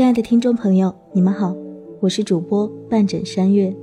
[0.00, 1.54] 亲爱的听众朋友，你们好，
[2.00, 3.76] 我是主播半枕山月。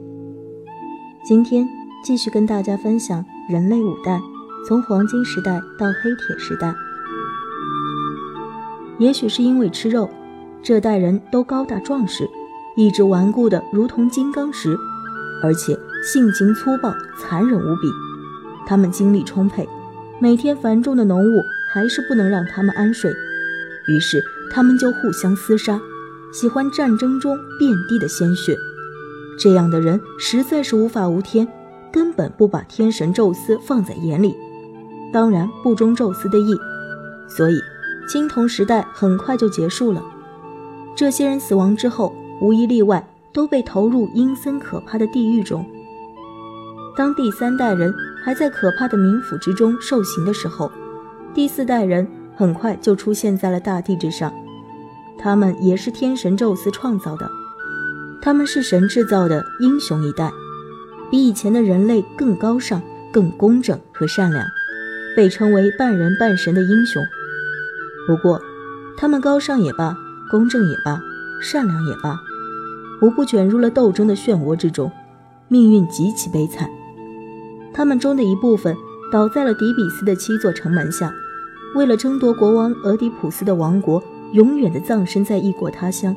[1.24, 1.64] 今天
[2.04, 4.20] 继续跟大家分享人类五代，
[4.68, 6.74] 从黄金时代到黑铁时代。
[8.98, 10.10] 也许是因为吃肉，
[10.64, 12.28] 这代人都高大壮实，
[12.76, 14.76] 意志顽固的如同金刚石，
[15.44, 17.88] 而且性情粗暴、残忍无比。
[18.66, 19.70] 他们精力充沛，
[20.20, 23.14] 每天繁重的农务还是不能让他们安睡，
[23.88, 25.80] 于是他们就互相厮杀。
[26.34, 28.56] 喜欢战争中遍地的鲜血，
[29.40, 31.48] 这样的人实在是无法无天，
[31.92, 34.36] 根本不把天神宙斯放在眼里，
[35.12, 36.56] 当然不忠宙斯的意，
[37.28, 37.60] 所以
[38.08, 40.04] 青铜时代很快就结束了。
[40.96, 45.66] 这些人死亡之后，无一例外都被投入阴森可怕的地狱中。
[46.96, 50.72] 当第三代人还在可怕的冥府之中受刑的时候，
[51.34, 54.34] 第四代人很快就出现在了大地之上。
[55.20, 57.30] 他们也是天神宙斯创造的，
[58.22, 60.32] 他们是神制造的英雄一代，
[61.10, 64.46] 比以前的人类更高尚、更公正和善良，
[65.16, 67.04] 被称为半人半神的英雄。
[68.08, 68.40] 不过，
[68.96, 69.98] 他们高尚也罢，
[70.30, 71.00] 公正也罢，
[71.42, 72.20] 善良也罢，
[73.02, 74.92] 无不卷入了斗争的漩涡之中，
[75.48, 76.70] 命运极其悲惨。
[77.74, 78.76] 他们中的一部分
[79.12, 81.12] 倒在了底比斯的七座城门下，
[81.76, 84.02] 为了争夺国王俄狄浦斯的王国。
[84.34, 86.16] 永远的葬身在异国他乡，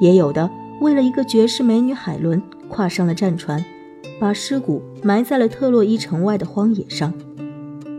[0.00, 3.64] 也有的为了一个绝世美女海伦，跨上了战船，
[4.18, 7.12] 把尸骨埋在了特洛伊城外的荒野上。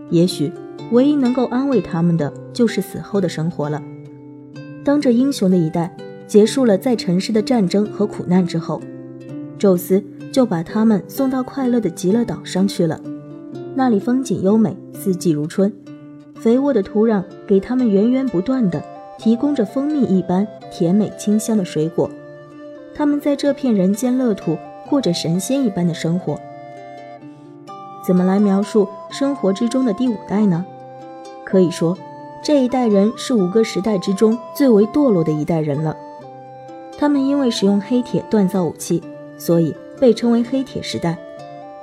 [0.09, 0.51] 也许
[0.91, 3.81] 唯一能够安慰他们的，就是死后的生活了。
[4.83, 8.81] 当这英雄的一代结束了在尘世的战争和苦难之后，
[9.57, 12.99] 宙斯就把他们送到快乐的极乐岛上去了。
[13.75, 15.71] 那里风景优美，四季如春，
[16.35, 18.81] 肥沃的土壤给他们源源不断的。
[19.17, 22.09] 提供着蜂蜜一般甜美清香的水果，
[22.95, 24.57] 他们在这片人间乐土
[24.89, 26.39] 过着神仙一般的生活。
[28.05, 30.65] 怎么来描述生活之中的第五代呢？
[31.43, 31.97] 可以说，
[32.43, 35.95] 这一代人是五个时代之中最为堕落的一代人了。
[36.97, 39.03] 他们因为使用黑铁锻造武器，
[39.37, 41.17] 所以被称为黑铁时代。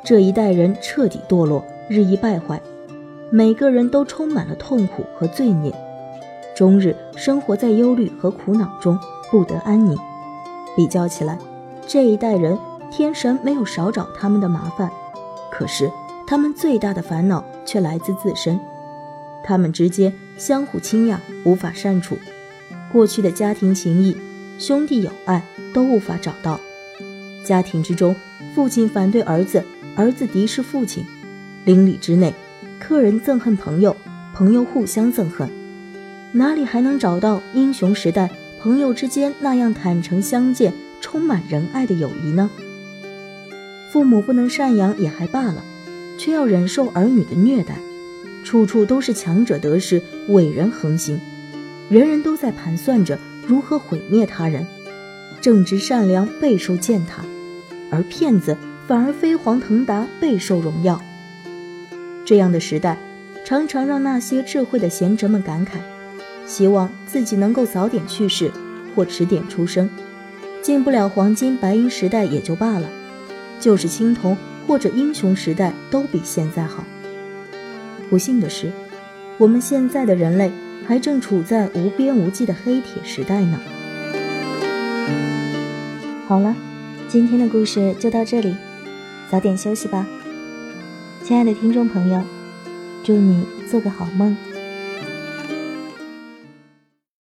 [0.03, 2.61] 这一代人彻底堕落，日益败坏，
[3.31, 5.73] 每个人都充满了痛苦和罪孽。
[6.55, 8.99] 终日生活在忧虑和苦恼中，
[9.31, 9.99] 不得安宁。
[10.77, 11.37] 比较起来，
[11.87, 12.57] 这一代人
[12.91, 14.91] 天神没有少找他们的麻烦，
[15.51, 15.91] 可是
[16.27, 18.59] 他们最大的烦恼却来自自身。
[19.43, 22.17] 他们之间相互倾轧，无法善处，
[22.93, 24.17] 过去的家庭情谊、
[24.59, 25.43] 兄弟友爱
[25.73, 26.59] 都无法找到。
[27.45, 28.15] 家庭之中，
[28.55, 29.63] 父亲反对儿子，
[29.97, 31.05] 儿子敌视父亲；
[31.65, 32.33] 邻里之内，
[32.79, 33.95] 客人憎恨朋友，
[34.33, 35.51] 朋友互相憎恨。
[36.37, 38.29] 哪里还能找到英雄时代
[38.61, 42.51] 朋友之间那样坦诚相见、充满仁爱的友谊呢？
[43.93, 45.63] 父母不能赡养也还罢了，
[46.19, 47.77] 却要忍受儿女的虐待，
[48.43, 51.21] 处处都是强者得势、伟人横行，
[51.89, 54.67] 人人都在盘算着如何毁灭他人，
[55.41, 57.25] 正直善良备受践踏，
[57.93, 58.57] 而骗子
[58.89, 61.01] 反而飞黄腾达、备受荣耀。
[62.25, 62.99] 这样的时代，
[63.45, 65.79] 常常让那些智慧的贤哲们感慨。
[66.47, 68.51] 希望自己能够早点去世，
[68.95, 69.89] 或迟点出生，
[70.61, 72.89] 进不了黄金白银时代也就罢了，
[73.59, 76.85] 就是青铜或者英雄时代都比现在好。
[78.11, 78.71] 不幸的是，
[79.39, 80.51] 我们现在的人类
[80.87, 83.59] 还正处在无边无际的黑铁时代呢。
[86.29, 86.55] 好了，
[87.09, 88.55] 今天的故事就到这里，
[89.31, 90.07] 早点休息吧，
[91.23, 92.23] 亲爱的听众朋友，
[93.03, 94.37] 祝你做个好梦。